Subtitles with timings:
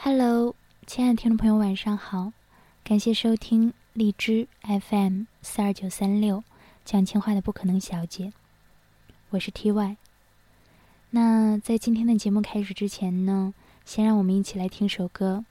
[0.00, 0.54] Hello，
[0.86, 2.32] 亲爱的听众朋友，晚上好！
[2.84, 6.44] 感谢收听荔枝 FM 四二九三六
[6.84, 8.32] 讲情话的不可能小姐，
[9.30, 9.96] 我是 TY。
[11.10, 13.52] 那在今天的节目开始之前呢，
[13.84, 15.44] 先让我们一起来听首歌，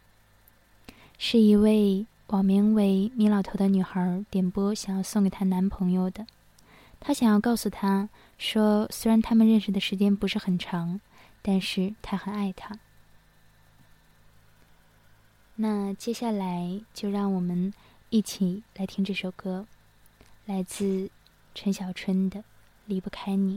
[1.17, 6.25] 是一位网名为米老头的女孩点播，想要送给她男朋友的。
[7.01, 8.07] 她想要告诉他
[8.37, 11.01] 说，虽然他们认识的时间不是很长，
[11.41, 12.79] 但是她很爱他。
[15.59, 17.73] 那接下来就让我们
[18.11, 19.65] 一起来听这首歌，
[20.45, 21.09] 来自
[21.55, 22.39] 陈小春的
[22.85, 23.55] 《离不开你》。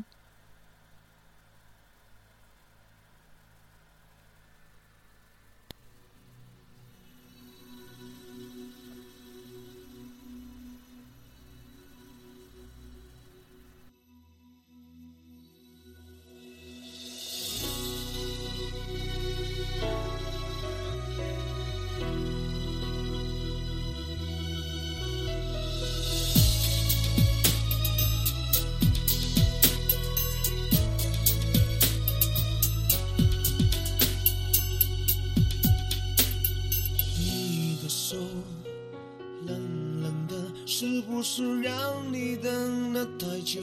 [40.83, 43.61] 是不是让你等了太久，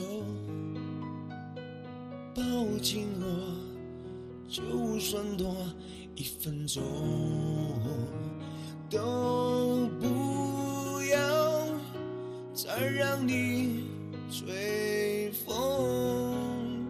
[2.35, 2.43] 抱
[2.79, 3.25] 紧我，
[4.47, 4.61] 就
[4.99, 5.55] 算多
[6.15, 6.83] 一分钟，
[8.87, 11.67] 都不要
[12.53, 13.85] 再让你
[14.29, 16.85] 吹风。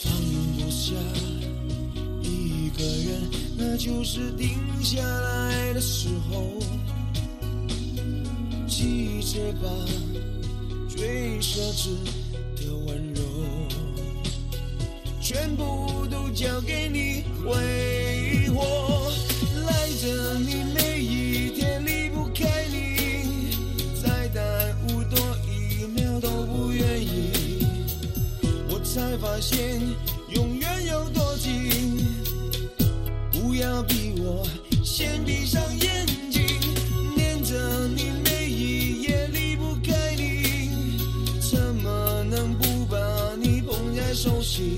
[0.00, 0.12] 放
[0.54, 0.94] 不下，
[3.78, 5.72] 就是定下来。
[5.72, 6.58] 的时候，
[8.66, 9.68] 记着吧，
[10.88, 11.90] 最奢侈
[12.56, 13.22] 的温柔，
[15.20, 19.12] 全部都交给你挥霍，
[19.66, 23.52] 赖着你每一天离不开你，
[24.02, 24.42] 再耽
[24.88, 27.64] 误多一秒都不愿意，
[28.68, 29.80] 我才发现
[44.28, 44.77] 熟悉。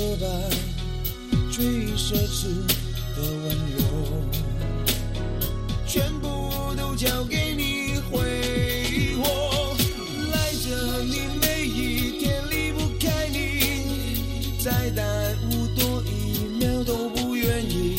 [0.00, 0.26] 热巴
[1.52, 1.62] 最
[1.94, 2.46] 奢侈
[3.14, 3.82] 的温柔
[5.86, 9.76] 全部都交给你挥霍。
[10.32, 15.04] 赖着你每一天离不开你再耽
[15.50, 17.96] 误多一秒都不愿意。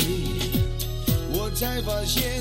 [1.32, 2.41] 我才发现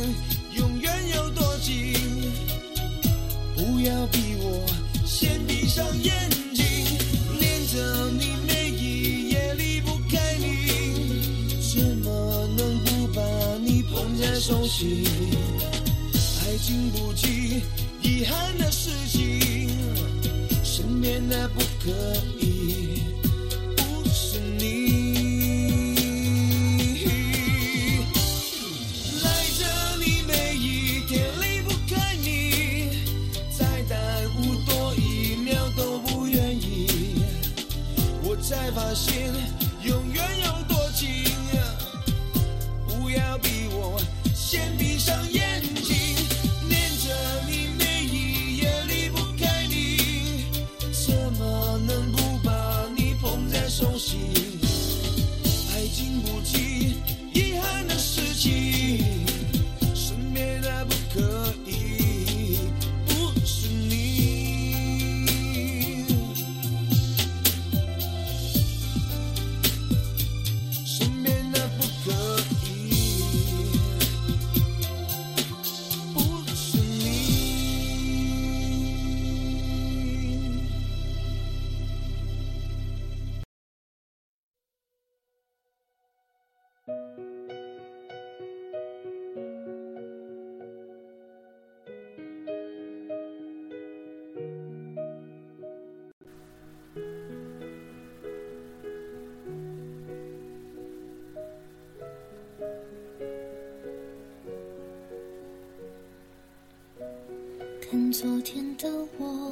[53.80, 54.29] 熟悉。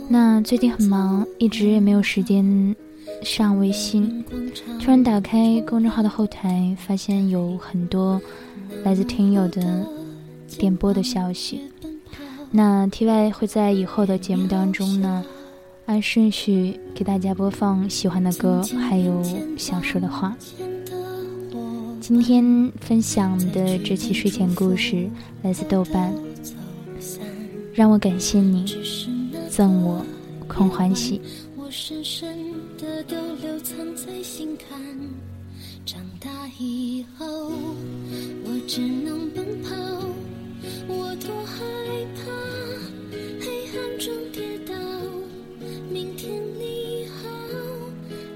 [0.08, 2.74] 那最近很忙，一直也没有时间
[3.22, 4.24] 上微信。
[4.80, 8.20] 突然打开公众号的后台，发现有很多
[8.84, 9.86] 来自听友的
[10.58, 11.60] 点播的消息。
[12.50, 15.24] 那 T Y 会在以后的节目当中呢，
[15.86, 19.22] 按顺序给大家播放喜欢的歌，还有
[19.56, 20.34] 想说的话。
[22.00, 25.10] 今天分享的这期睡前故事
[25.42, 26.14] 来自豆瓣，
[27.78, 28.64] 让我感谢你，
[29.48, 30.04] 赠我
[30.48, 31.20] 空欢喜。
[31.56, 32.36] 我深深
[32.76, 34.76] 的都留藏在心坎。
[35.86, 36.28] 长大
[36.58, 37.52] 以后，
[38.42, 39.76] 我只能奔跑。
[40.88, 41.62] 我多害
[42.16, 42.22] 怕
[43.40, 44.74] 黑暗中跌倒。
[45.88, 47.28] 明天你好。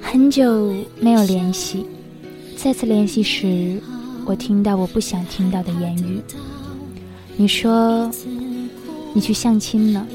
[0.01, 1.85] 很久没有联系。
[2.57, 3.83] 再次联系时，
[4.25, 6.21] 我听到我不想听到的言语。
[7.37, 8.09] 你说
[9.15, 10.07] 你去相亲了。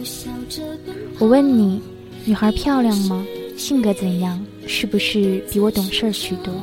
[1.20, 1.82] 我问你，
[2.26, 3.26] 女孩漂亮吗？
[3.58, 4.40] 性格怎样？
[4.68, 6.54] 是不是比我懂事儿许多？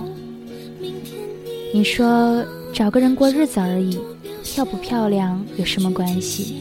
[1.73, 3.99] 你说找个人过日子而已，
[4.45, 6.55] 漂不漂亮有什么关系？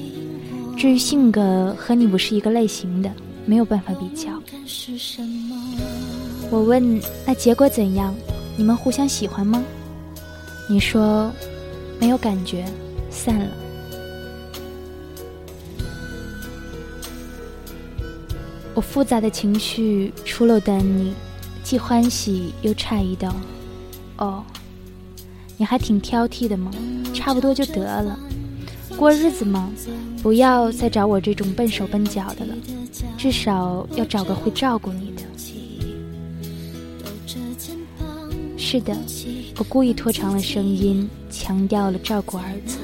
[0.77, 3.11] 至于性格，和你不是一个类型的，
[3.45, 4.31] 没有办法比较。
[6.49, 8.15] 我问，那结果怎样？
[8.55, 9.63] 你们互相喜欢吗？
[10.69, 11.31] 你说
[11.99, 12.65] 没有感觉，
[13.09, 13.47] 散了。
[18.75, 21.13] 我复杂的情绪出露丹尼，
[21.63, 23.35] 既欢喜又诧异道
[24.17, 24.43] ：“哦，
[25.57, 26.71] 你还挺挑剔的嘛，
[27.13, 28.17] 差不多就得了。
[28.97, 29.71] 过日子嘛，
[30.21, 32.55] 不要再找我这种笨手笨脚的了，
[33.17, 35.21] 至少要找个会照顾你的。”
[38.57, 38.97] 是的，
[39.57, 42.77] 我故意拖长了声音，强调了照顾儿子。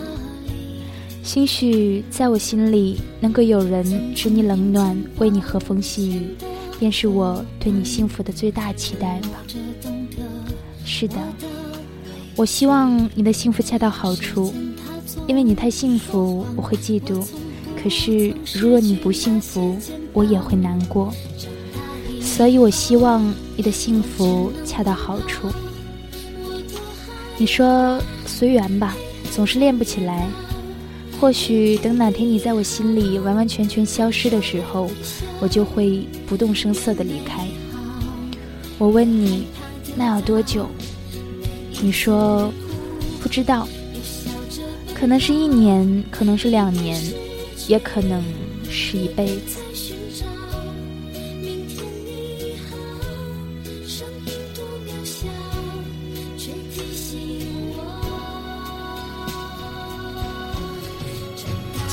[1.31, 6.35] 兴许在我心里，能够有人知你冷暖，为你和风细雨，
[6.79, 9.43] 便是我对你幸福的最大期待吧。
[10.83, 11.13] 是的，
[12.35, 14.51] 我希望你的幸福恰到好处，
[15.27, 17.23] 因为你太幸福，我会嫉妒；
[17.79, 19.77] 可是如若你不幸福，
[20.13, 21.13] 我也会难过。
[22.19, 25.47] 所以我希望你的幸福恰到好处。
[27.37, 28.97] 你说随缘吧，
[29.29, 30.27] 总是练不起来。
[31.19, 34.89] 或许等哪天你在我心里完完全全消失的时候，
[35.41, 37.45] 我就会不动声色的离开。
[38.77, 39.45] 我问你，
[39.97, 40.65] 那要多久？
[41.81, 42.49] 你说
[43.21, 43.67] 不知道，
[44.93, 47.01] 可能是一年，可能是两年，
[47.67, 48.23] 也可能
[48.69, 49.59] 是一辈子。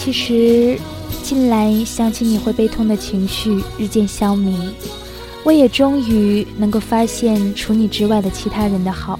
[0.06, 0.78] 其实，
[1.24, 4.54] 近来想起你会悲痛的情绪日渐消弭，
[5.42, 9.18] 我也终于能够发现除你之外的其他人的好。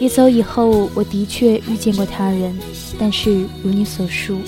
[0.00, 2.58] 你走以后，我的确遇见过他人，
[2.98, 4.38] 但是如你所述，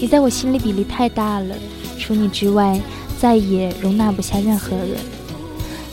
[0.00, 1.56] 你在我心里比例太大了，
[1.98, 2.80] 除你之外，
[3.18, 4.90] 再也容纳不下任何人。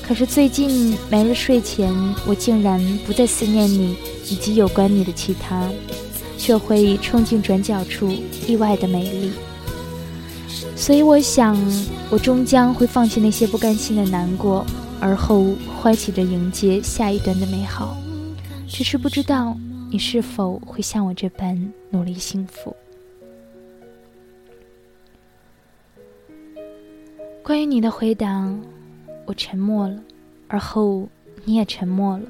[0.03, 1.91] 可是最近每日睡前，
[2.27, 3.98] 我竟然不再思念你
[4.30, 5.68] 以及有关你的其他。
[6.42, 8.10] 却会冲进转角处，
[8.48, 9.32] 意外的美丽。
[10.76, 11.56] 所以我想，
[12.10, 14.66] 我终将会放弃那些不甘心的难过，
[15.00, 17.96] 而后欢喜着迎接下一段的美好。
[18.68, 19.56] 只是不知道
[19.92, 22.76] 你是否会像我这般努力幸福。
[27.44, 28.52] 关于你的回答，
[29.28, 29.96] 我沉默了，
[30.48, 31.08] 而后
[31.46, 32.26] 你也沉默了。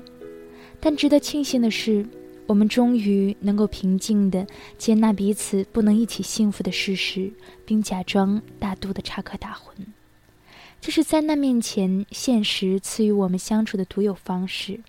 [0.82, 2.06] 但值得庆幸的是。
[2.48, 4.46] 我们终于能够平静地
[4.78, 7.32] 接纳彼此不能一起幸福的事实，
[7.66, 9.86] 并假装大度的插科打诨。
[10.82, 14.80] 这是灾难面前现实赐予我们相处的独有方式。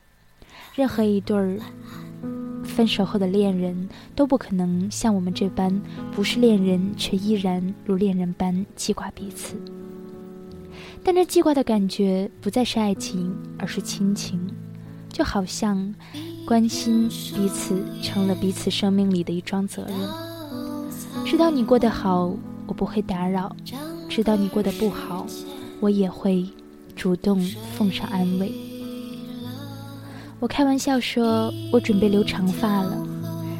[0.75, 1.61] 任何一对儿
[2.65, 9.55] 分手后的恋人都不可能像我们这般，不是恋人却依然如恋人般记挂彼此。
[11.05, 14.41] 但这记挂的感觉不再是爱情，而是亲情，
[15.11, 15.95] 就好像……
[16.47, 19.97] 关心彼此成了彼此生命里的一桩责任。
[21.25, 22.33] 知道你过得好，
[22.67, 23.49] 我不会打扰；
[24.09, 25.27] 知道你过得不好，
[25.81, 26.47] 我也会
[26.95, 27.41] 主动
[27.77, 28.53] 奉上安慰。
[30.41, 33.07] 我开玩笑说，我准备留长发了，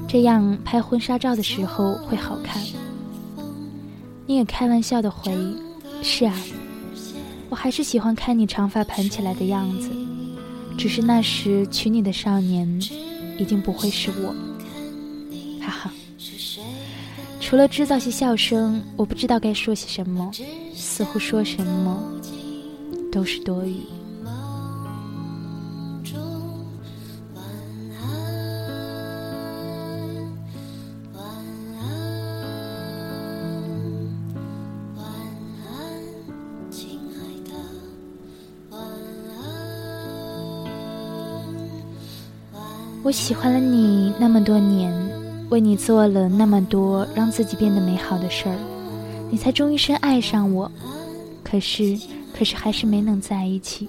[0.09, 2.61] 这样拍婚纱照的时候会好看。
[4.27, 5.33] 你也开玩笑的回
[6.03, 6.35] ：“是啊，
[7.49, 9.89] 我还是喜欢看你长发盘起来的样子。”
[10.77, 12.67] 只是那时娶你的少年，
[13.39, 14.35] 已经不会是我，
[15.61, 15.93] 哈哈。
[17.41, 20.31] 除了制造些笑声，我不知道该说些什么，
[20.75, 22.03] 似乎说什么
[23.11, 23.77] 都是多余。
[43.05, 44.93] 我喜欢了你那么多年，
[45.51, 48.57] 为你做了那么多让自己变得美好的事儿，
[49.29, 50.71] 你才终于深爱上我。
[51.43, 51.99] 可是，
[52.33, 53.89] 可是还是没能在一起，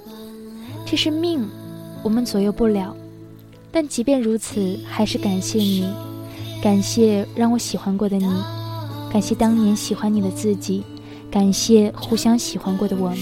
[0.83, 1.47] 这是命，
[2.01, 2.95] 我们左右不了。
[3.71, 5.87] 但即便如此，还是感谢你，
[6.59, 8.25] 感谢让我喜欢过的你，
[9.11, 10.83] 感谢当年喜欢你的自己，
[11.29, 13.19] 感谢互相喜欢过的我们。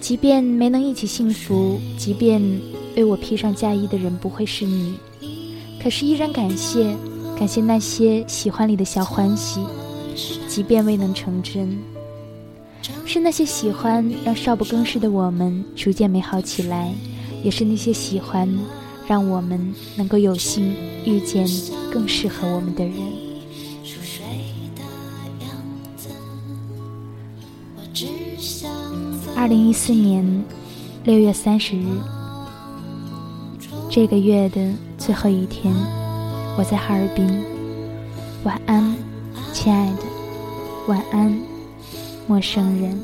[0.00, 2.40] 即便没能一起幸福，即便……
[2.98, 4.94] 为我披上嫁衣的人不会是你，
[5.80, 6.96] 可是依然感谢，
[7.38, 9.60] 感谢那些喜欢里的小欢喜，
[10.48, 11.78] 即便未能成真。
[13.06, 16.92] 是那些喜欢让少不更事的我们逐渐美好起来，
[17.44, 18.48] 也是那些喜欢
[19.06, 20.74] 让我们能够有幸
[21.04, 21.46] 遇见
[21.92, 22.94] 更适合我们的人。
[29.36, 30.44] 二零一四年
[31.04, 32.17] 六月三十日。
[33.90, 34.60] 这个月的
[34.98, 35.74] 最后一天，
[36.58, 37.42] 我在哈尔滨。
[38.44, 38.94] 晚安，
[39.54, 40.02] 亲爱的，
[40.86, 41.34] 晚安，
[42.26, 43.00] 陌生人。